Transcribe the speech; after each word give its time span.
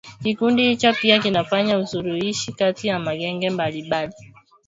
Kikundi 0.23 0.67
hicho 0.67 0.93
pia 0.93 1.19
kinafanya 1.19 1.77
usuluishi 1.79 2.51
kati 2.53 2.87
ya 2.87 2.99
magenge 2.99 3.49
mbalimbali 3.49 4.13